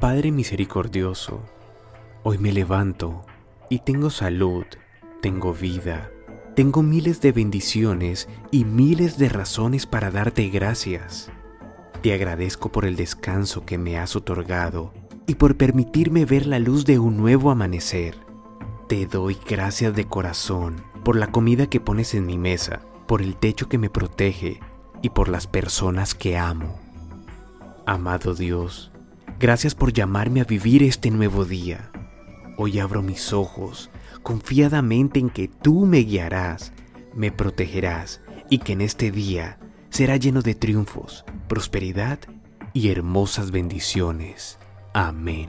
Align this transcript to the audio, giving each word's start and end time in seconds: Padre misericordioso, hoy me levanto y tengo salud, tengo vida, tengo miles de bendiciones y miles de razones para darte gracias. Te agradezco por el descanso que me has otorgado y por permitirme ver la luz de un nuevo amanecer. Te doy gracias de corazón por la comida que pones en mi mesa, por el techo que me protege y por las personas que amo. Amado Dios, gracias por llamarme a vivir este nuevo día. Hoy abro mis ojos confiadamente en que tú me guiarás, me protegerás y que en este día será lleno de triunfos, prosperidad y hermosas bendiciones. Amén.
Padre 0.00 0.32
misericordioso, 0.32 1.42
hoy 2.22 2.38
me 2.38 2.52
levanto 2.52 3.26
y 3.68 3.80
tengo 3.80 4.08
salud, 4.08 4.64
tengo 5.20 5.52
vida, 5.52 6.10
tengo 6.56 6.82
miles 6.82 7.20
de 7.20 7.32
bendiciones 7.32 8.26
y 8.50 8.64
miles 8.64 9.18
de 9.18 9.28
razones 9.28 9.84
para 9.84 10.10
darte 10.10 10.48
gracias. 10.48 11.30
Te 12.00 12.14
agradezco 12.14 12.72
por 12.72 12.86
el 12.86 12.96
descanso 12.96 13.66
que 13.66 13.76
me 13.76 13.98
has 13.98 14.16
otorgado 14.16 14.94
y 15.26 15.34
por 15.34 15.58
permitirme 15.58 16.24
ver 16.24 16.46
la 16.46 16.58
luz 16.58 16.86
de 16.86 16.98
un 16.98 17.18
nuevo 17.18 17.50
amanecer. 17.50 18.16
Te 18.88 19.04
doy 19.04 19.36
gracias 19.46 19.94
de 19.94 20.06
corazón 20.06 20.82
por 21.04 21.14
la 21.14 21.26
comida 21.26 21.66
que 21.66 21.78
pones 21.78 22.14
en 22.14 22.24
mi 22.24 22.38
mesa, 22.38 22.80
por 23.06 23.20
el 23.20 23.36
techo 23.36 23.68
que 23.68 23.76
me 23.76 23.90
protege 23.90 24.60
y 25.02 25.10
por 25.10 25.28
las 25.28 25.46
personas 25.46 26.14
que 26.14 26.38
amo. 26.38 26.80
Amado 27.84 28.34
Dios, 28.34 28.90
gracias 29.40 29.74
por 29.74 29.94
llamarme 29.94 30.42
a 30.42 30.44
vivir 30.44 30.82
este 30.82 31.10
nuevo 31.10 31.46
día. 31.46 31.90
Hoy 32.58 32.78
abro 32.78 33.00
mis 33.00 33.32
ojos 33.32 33.90
confiadamente 34.22 35.18
en 35.18 35.30
que 35.30 35.48
tú 35.48 35.86
me 35.86 36.00
guiarás, 36.00 36.74
me 37.14 37.32
protegerás 37.32 38.20
y 38.50 38.58
que 38.58 38.74
en 38.74 38.82
este 38.82 39.10
día 39.10 39.58
será 39.88 40.18
lleno 40.18 40.42
de 40.42 40.54
triunfos, 40.54 41.24
prosperidad 41.48 42.18
y 42.74 42.90
hermosas 42.90 43.50
bendiciones. 43.50 44.58
Amén. 44.92 45.48